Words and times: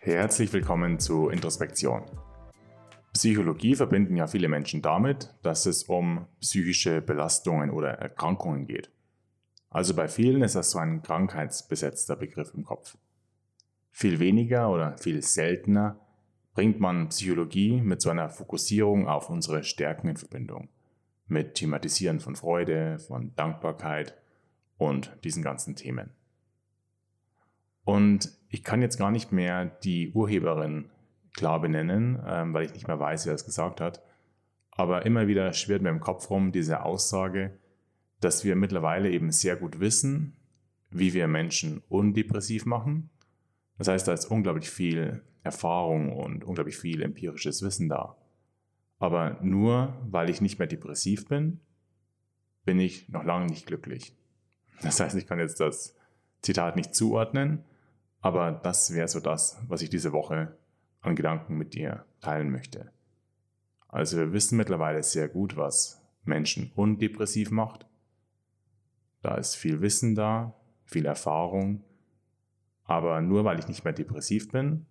Herzlich 0.00 0.52
willkommen 0.52 0.98
zu 0.98 1.30
Introspektion. 1.30 2.02
Psychologie 3.14 3.74
verbinden 3.74 4.16
ja 4.16 4.26
viele 4.26 4.48
Menschen 4.48 4.82
damit, 4.82 5.34
dass 5.42 5.64
es 5.64 5.84
um 5.84 6.26
psychische 6.40 7.00
Belastungen 7.00 7.70
oder 7.70 7.92
Erkrankungen 7.92 8.66
geht. 8.66 8.90
Also 9.70 9.94
bei 9.94 10.08
vielen 10.08 10.42
ist 10.42 10.54
das 10.54 10.72
so 10.72 10.80
ein 10.80 11.02
krankheitsbesetzter 11.02 12.16
Begriff 12.16 12.52
im 12.54 12.64
Kopf. 12.64 12.98
Viel 13.90 14.18
weniger 14.18 14.68
oder 14.70 14.98
viel 14.98 15.22
seltener 15.22 15.98
bringt 16.60 16.78
man 16.78 17.08
Psychologie 17.08 17.80
mit 17.80 18.02
so 18.02 18.10
einer 18.10 18.28
Fokussierung 18.28 19.08
auf 19.08 19.30
unsere 19.30 19.64
Stärken 19.64 20.08
in 20.08 20.18
Verbindung. 20.18 20.68
Mit 21.26 21.54
Thematisieren 21.54 22.20
von 22.20 22.36
Freude, 22.36 22.98
von 22.98 23.34
Dankbarkeit 23.34 24.14
und 24.76 25.16
diesen 25.24 25.42
ganzen 25.42 25.74
Themen. 25.74 26.10
Und 27.84 28.36
ich 28.50 28.62
kann 28.62 28.82
jetzt 28.82 28.98
gar 28.98 29.10
nicht 29.10 29.32
mehr 29.32 29.64
die 29.64 30.12
Urheberin 30.12 30.90
klar 31.32 31.62
benennen, 31.62 32.22
ähm, 32.26 32.52
weil 32.52 32.66
ich 32.66 32.74
nicht 32.74 32.88
mehr 32.88 33.00
weiß, 33.00 33.24
wer 33.24 33.32
das 33.32 33.46
gesagt 33.46 33.80
hat. 33.80 34.02
Aber 34.70 35.06
immer 35.06 35.28
wieder 35.28 35.54
schwirrt 35.54 35.80
mir 35.80 35.88
im 35.88 36.00
Kopf 36.00 36.28
rum 36.28 36.52
diese 36.52 36.84
Aussage, 36.84 37.58
dass 38.20 38.44
wir 38.44 38.54
mittlerweile 38.54 39.10
eben 39.10 39.32
sehr 39.32 39.56
gut 39.56 39.80
wissen, 39.80 40.36
wie 40.90 41.14
wir 41.14 41.26
Menschen 41.26 41.80
undepressiv 41.88 42.66
machen. 42.66 43.08
Das 43.80 43.88
heißt, 43.88 44.06
da 44.06 44.12
ist 44.12 44.26
unglaublich 44.26 44.68
viel 44.68 45.22
Erfahrung 45.42 46.12
und 46.12 46.44
unglaublich 46.44 46.76
viel 46.76 47.00
empirisches 47.00 47.62
Wissen 47.62 47.88
da. 47.88 48.14
Aber 48.98 49.38
nur 49.40 49.96
weil 50.06 50.28
ich 50.28 50.42
nicht 50.42 50.58
mehr 50.58 50.68
depressiv 50.68 51.26
bin, 51.28 51.60
bin 52.66 52.78
ich 52.78 53.08
noch 53.08 53.24
lange 53.24 53.46
nicht 53.46 53.64
glücklich. 53.64 54.14
Das 54.82 55.00
heißt, 55.00 55.16
ich 55.16 55.26
kann 55.26 55.38
jetzt 55.38 55.60
das 55.60 55.96
Zitat 56.42 56.76
nicht 56.76 56.94
zuordnen, 56.94 57.64
aber 58.20 58.52
das 58.52 58.92
wäre 58.92 59.08
so 59.08 59.18
das, 59.18 59.58
was 59.66 59.80
ich 59.80 59.88
diese 59.88 60.12
Woche 60.12 60.58
an 61.00 61.16
Gedanken 61.16 61.56
mit 61.56 61.72
dir 61.72 62.04
teilen 62.20 62.50
möchte. 62.50 62.92
Also 63.88 64.18
wir 64.18 64.34
wissen 64.34 64.58
mittlerweile 64.58 65.02
sehr 65.02 65.30
gut, 65.30 65.56
was 65.56 66.02
Menschen 66.24 66.70
undepressiv 66.74 67.50
macht. 67.50 67.86
Da 69.22 69.36
ist 69.36 69.54
viel 69.54 69.80
Wissen 69.80 70.14
da, 70.14 70.54
viel 70.84 71.06
Erfahrung. 71.06 71.82
Aber 72.90 73.20
nur 73.20 73.44
weil 73.44 73.58
ich 73.60 73.68
nicht 73.68 73.84
mehr 73.84 73.92
depressiv 73.92 74.50
bin, 74.50 74.86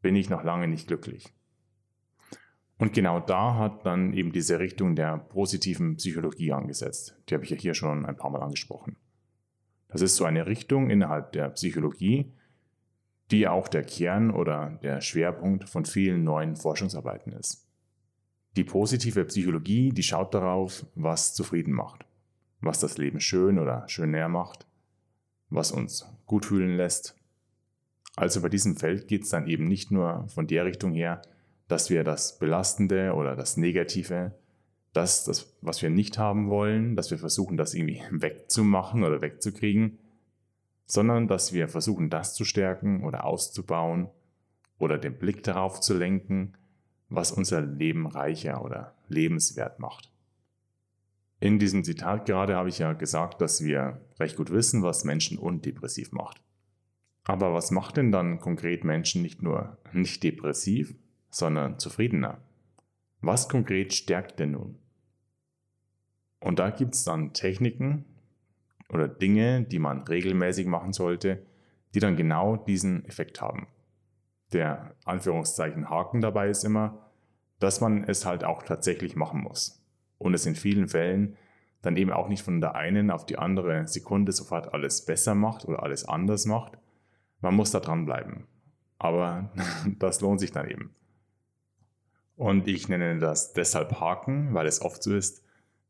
bin 0.00 0.16
ich 0.16 0.30
noch 0.30 0.42
lange 0.42 0.68
nicht 0.68 0.86
glücklich. 0.86 1.34
Und 2.78 2.92
genau 2.94 3.20
da 3.20 3.56
hat 3.56 3.84
dann 3.84 4.14
eben 4.14 4.32
diese 4.32 4.58
Richtung 4.58 4.96
der 4.96 5.18
positiven 5.18 5.96
Psychologie 5.96 6.52
angesetzt. 6.52 7.14
Die 7.28 7.34
habe 7.34 7.44
ich 7.44 7.50
ja 7.50 7.56
hier 7.56 7.74
schon 7.74 8.06
ein 8.06 8.16
paar 8.16 8.30
Mal 8.30 8.42
angesprochen. 8.42 8.96
Das 9.88 10.00
ist 10.00 10.16
so 10.16 10.24
eine 10.24 10.46
Richtung 10.46 10.88
innerhalb 10.88 11.32
der 11.32 11.50
Psychologie, 11.50 12.32
die 13.30 13.46
auch 13.48 13.68
der 13.68 13.82
Kern 13.82 14.30
oder 14.30 14.78
der 14.82 15.00
Schwerpunkt 15.00 15.68
von 15.68 15.84
vielen 15.84 16.24
neuen 16.24 16.56
Forschungsarbeiten 16.56 17.32
ist. 17.32 17.68
Die 18.56 18.64
positive 18.64 19.24
Psychologie, 19.26 19.90
die 19.90 20.02
schaut 20.02 20.32
darauf, 20.32 20.86
was 20.94 21.34
zufrieden 21.34 21.72
macht 21.72 22.06
was 22.60 22.80
das 22.80 22.98
Leben 22.98 23.20
schön 23.20 23.58
oder 23.58 23.88
schön 23.88 24.10
näher 24.10 24.28
macht, 24.28 24.66
was 25.50 25.72
uns 25.72 26.06
gut 26.26 26.46
fühlen 26.46 26.76
lässt. 26.76 27.16
Also 28.16 28.40
bei 28.40 28.48
diesem 28.48 28.76
Feld 28.76 29.08
geht 29.08 29.24
es 29.24 29.28
dann 29.28 29.46
eben 29.46 29.68
nicht 29.68 29.90
nur 29.90 30.26
von 30.28 30.46
der 30.46 30.64
Richtung 30.64 30.94
her, 30.94 31.20
dass 31.68 31.90
wir 31.90 32.02
das 32.02 32.38
Belastende 32.38 33.12
oder 33.12 33.36
das 33.36 33.58
Negative, 33.58 34.32
das, 34.92 35.24
das, 35.24 35.56
was 35.60 35.82
wir 35.82 35.90
nicht 35.90 36.16
haben 36.16 36.48
wollen, 36.48 36.96
dass 36.96 37.10
wir 37.10 37.18
versuchen, 37.18 37.58
das 37.58 37.74
irgendwie 37.74 38.02
wegzumachen 38.10 39.04
oder 39.04 39.20
wegzukriegen, 39.20 39.98
sondern 40.86 41.28
dass 41.28 41.52
wir 41.52 41.68
versuchen, 41.68 42.08
das 42.08 42.34
zu 42.34 42.44
stärken 42.44 43.04
oder 43.04 43.24
auszubauen 43.24 44.08
oder 44.78 44.98
den 44.98 45.18
Blick 45.18 45.42
darauf 45.42 45.80
zu 45.80 45.94
lenken, 45.94 46.54
was 47.08 47.32
unser 47.32 47.60
Leben 47.60 48.06
reicher 48.06 48.64
oder 48.64 48.94
lebenswert 49.08 49.78
macht. 49.78 50.10
In 51.38 51.58
diesem 51.58 51.84
Zitat 51.84 52.24
gerade 52.26 52.56
habe 52.56 52.70
ich 52.70 52.78
ja 52.78 52.94
gesagt, 52.94 53.40
dass 53.40 53.62
wir 53.62 54.00
recht 54.18 54.36
gut 54.36 54.50
wissen, 54.50 54.82
was 54.82 55.04
Menschen 55.04 55.38
undepressiv 55.38 56.12
macht. 56.12 56.40
Aber 57.28 57.52
was 57.52 57.70
macht 57.72 57.96
denn 57.96 58.12
dann 58.12 58.38
konkret 58.38 58.84
Menschen 58.84 59.22
nicht 59.22 59.42
nur 59.42 59.78
nicht 59.92 60.22
depressiv, 60.22 60.94
sondern 61.28 61.78
zufriedener? 61.78 62.38
Was 63.20 63.48
konkret 63.48 63.92
stärkt 63.92 64.38
denn 64.38 64.52
nun? 64.52 64.78
Und 66.40 66.60
da 66.60 66.70
gibt 66.70 66.94
es 66.94 67.02
dann 67.02 67.32
Techniken 67.32 68.04
oder 68.90 69.08
Dinge, 69.08 69.62
die 69.62 69.80
man 69.80 70.02
regelmäßig 70.02 70.66
machen 70.66 70.92
sollte, 70.92 71.44
die 71.94 71.98
dann 71.98 72.16
genau 72.16 72.56
diesen 72.56 73.04
Effekt 73.06 73.40
haben. 73.40 73.66
Der 74.52 74.94
Anführungszeichen 75.04 75.90
Haken 75.90 76.20
dabei 76.20 76.48
ist 76.48 76.64
immer, 76.64 77.10
dass 77.58 77.80
man 77.80 78.04
es 78.04 78.24
halt 78.24 78.44
auch 78.44 78.62
tatsächlich 78.62 79.16
machen 79.16 79.40
muss 79.40 79.82
und 80.18 80.34
es 80.34 80.46
in 80.46 80.54
vielen 80.54 80.86
Fällen 80.86 81.36
dann 81.82 81.96
eben 81.96 82.12
auch 82.12 82.28
nicht 82.28 82.42
von 82.42 82.60
der 82.60 82.76
einen 82.76 83.10
auf 83.10 83.26
die 83.26 83.38
andere 83.38 83.88
Sekunde 83.88 84.30
sofort 84.30 84.72
alles 84.72 85.04
besser 85.04 85.34
macht 85.34 85.64
oder 85.64 85.82
alles 85.82 86.04
anders 86.06 86.46
macht. 86.46 86.78
Man 87.40 87.54
muss 87.54 87.70
da 87.70 87.80
dranbleiben. 87.80 88.46
Aber 88.98 89.50
das 89.98 90.20
lohnt 90.20 90.40
sich 90.40 90.52
dann 90.52 90.68
eben. 90.68 90.94
Und 92.36 92.68
ich 92.68 92.88
nenne 92.88 93.18
das 93.18 93.52
deshalb 93.52 93.98
Haken, 94.00 94.52
weil 94.54 94.66
es 94.66 94.82
oft 94.82 95.02
so 95.02 95.14
ist, 95.14 95.42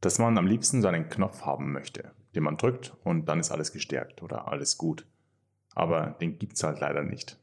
dass 0.00 0.18
man 0.18 0.38
am 0.38 0.46
liebsten 0.46 0.80
so 0.80 0.88
einen 0.88 1.08
Knopf 1.08 1.42
haben 1.42 1.72
möchte, 1.72 2.12
den 2.34 2.42
man 2.42 2.56
drückt 2.56 2.96
und 3.04 3.28
dann 3.28 3.40
ist 3.40 3.50
alles 3.50 3.72
gestärkt 3.72 4.22
oder 4.22 4.48
alles 4.48 4.78
gut. 4.78 5.06
Aber 5.74 6.16
den 6.20 6.38
gibt 6.38 6.54
es 6.54 6.62
halt 6.62 6.80
leider 6.80 7.02
nicht. 7.02 7.38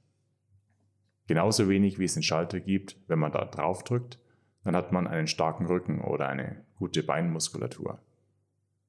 Genauso 1.27 1.69
wenig 1.69 1.99
wie 1.99 2.05
es 2.05 2.15
einen 2.15 2.23
Schalter 2.23 2.59
gibt, 2.59 2.97
wenn 3.07 3.19
man 3.19 3.31
da 3.31 3.45
drauf 3.45 3.83
drückt, 3.83 4.19
dann 4.63 4.75
hat 4.75 4.91
man 4.91 5.07
einen 5.07 5.27
starken 5.27 5.65
Rücken 5.65 6.01
oder 6.01 6.27
eine 6.27 6.65
gute 6.77 7.03
Beinmuskulatur. 7.03 7.99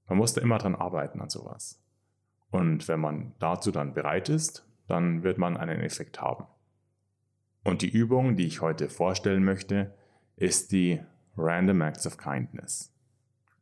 Man 0.08 0.18
muss 0.18 0.32
da 0.32 0.40
immer 0.40 0.58
dran 0.58 0.74
arbeiten 0.74 1.20
an 1.20 1.28
sowas. 1.28 1.82
Und 2.50 2.88
wenn 2.88 3.00
man 3.00 3.34
dazu 3.38 3.70
dann 3.70 3.92
bereit 3.92 4.28
ist, 4.28 4.67
dann 4.88 5.22
wird 5.22 5.38
man 5.38 5.56
einen 5.56 5.80
Effekt 5.80 6.20
haben. 6.20 6.46
Und 7.62 7.82
die 7.82 7.90
Übung, 7.90 8.36
die 8.36 8.46
ich 8.46 8.60
heute 8.60 8.88
vorstellen 8.88 9.44
möchte, 9.44 9.94
ist 10.36 10.72
die 10.72 11.00
Random 11.36 11.80
Acts 11.82 12.06
of 12.06 12.16
Kindness. 12.16 12.92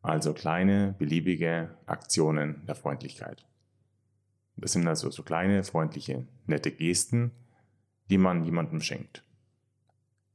Also 0.00 0.32
kleine, 0.32 0.94
beliebige 0.98 1.76
Aktionen 1.86 2.64
der 2.66 2.76
Freundlichkeit. 2.76 3.44
Das 4.56 4.72
sind 4.72 4.86
also 4.86 5.10
so 5.10 5.22
kleine, 5.22 5.64
freundliche, 5.64 6.26
nette 6.46 6.70
Gesten, 6.70 7.32
die 8.08 8.18
man 8.18 8.44
jemandem 8.44 8.80
schenkt. 8.80 9.24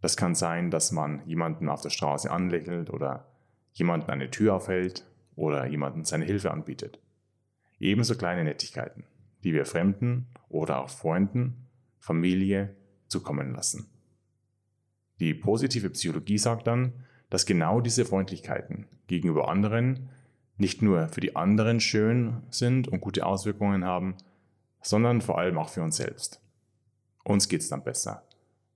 Das 0.02 0.18
kann 0.18 0.36
sein, 0.36 0.72
dass 0.72 0.92
man 0.92 1.26
jemanden 1.26 1.70
auf 1.70 1.82
der 1.82 1.90
Straße 1.90 2.30
anlächelt 2.30 2.90
oder 2.90 3.28
jemanden 3.74 4.12
eine 4.12 4.30
Tür 4.30 4.56
aufhält 4.56 5.06
oder 5.36 5.66
jemanden 5.66 6.04
seine 6.04 6.26
Hilfe 6.26 6.52
anbietet. 6.52 7.00
Ebenso 7.80 8.16
kleine 8.16 8.44
Nettigkeiten, 8.44 9.06
die 9.44 9.54
wir 9.54 9.66
Fremden 9.66 10.28
oder 10.50 10.82
auch 10.82 10.90
Freunden, 10.90 11.68
Familie 12.00 12.76
zukommen 13.08 13.54
lassen. 13.54 13.90
Die 15.20 15.34
positive 15.34 15.90
Psychologie 15.90 16.38
sagt 16.38 16.68
dann, 16.68 16.94
dass 17.30 17.46
genau 17.46 17.80
diese 17.80 18.06
Freundlichkeiten 18.06 18.88
gegenüber 19.08 19.50
anderen 19.50 20.10
nicht 20.58 20.82
nur 20.82 21.08
für 21.10 21.22
die 21.22 21.36
anderen 21.36 21.80
schön 21.80 22.44
sind 22.50 22.88
und 22.88 23.02
gute 23.02 23.26
Auswirkungen 23.26 23.84
haben, 23.84 24.16
sondern 24.82 25.22
vor 25.22 25.38
allem 25.38 25.58
auch 25.58 25.70
für 25.70 25.82
uns 25.82 25.98
selbst. 25.98 26.42
Uns 27.24 27.48
geht 27.50 27.62
es 27.62 27.70
dann 27.70 27.84
besser. 27.84 28.24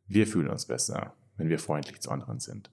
Wir 0.08 0.28
fühlen 0.28 0.50
uns 0.50 0.66
besser, 0.66 1.14
wenn 1.38 1.50
wir 1.50 1.60
freundlich 1.60 2.00
zu 2.02 2.12
anderen 2.12 2.40
sind. 2.40 2.72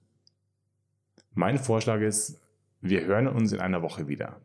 Mein 1.33 1.57
Vorschlag 1.57 2.01
ist, 2.01 2.39
wir 2.81 3.05
hören 3.05 3.27
uns 3.27 3.51
in 3.51 3.59
einer 3.59 3.81
Woche 3.81 4.07
wieder. 4.07 4.39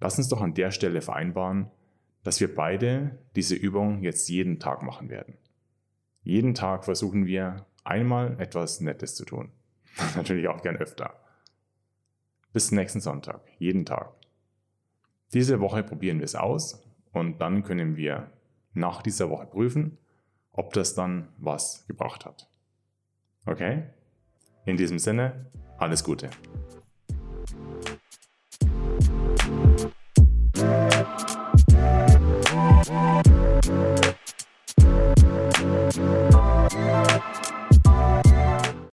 Lass 0.00 0.16
uns 0.16 0.28
doch 0.28 0.40
an 0.40 0.54
der 0.54 0.70
Stelle 0.70 1.02
vereinbaren, 1.02 1.70
dass 2.28 2.40
wir 2.40 2.54
beide 2.54 3.16
diese 3.36 3.54
Übung 3.54 4.02
jetzt 4.02 4.28
jeden 4.28 4.60
Tag 4.60 4.82
machen 4.82 5.08
werden. 5.08 5.38
Jeden 6.24 6.52
Tag 6.52 6.84
versuchen 6.84 7.24
wir 7.24 7.64
einmal 7.84 8.38
etwas 8.38 8.82
Nettes 8.82 9.14
zu 9.14 9.24
tun. 9.24 9.50
Natürlich 10.14 10.46
auch 10.46 10.60
gern 10.60 10.76
öfter. 10.76 11.18
Bis 12.52 12.70
nächsten 12.70 13.00
Sonntag, 13.00 13.40
jeden 13.58 13.86
Tag. 13.86 14.12
Diese 15.32 15.58
Woche 15.60 15.82
probieren 15.82 16.18
wir 16.18 16.26
es 16.26 16.34
aus 16.34 16.82
und 17.12 17.40
dann 17.40 17.62
können 17.62 17.96
wir 17.96 18.30
nach 18.74 19.00
dieser 19.00 19.30
Woche 19.30 19.46
prüfen, 19.46 19.96
ob 20.52 20.74
das 20.74 20.94
dann 20.94 21.28
was 21.38 21.86
gebracht 21.86 22.26
hat. 22.26 22.46
Okay? 23.46 23.84
In 24.66 24.76
diesem 24.76 24.98
Sinne, 24.98 25.46
alles 25.78 26.04
Gute. 26.04 26.28